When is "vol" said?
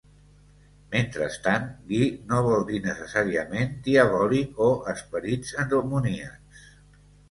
2.49-2.67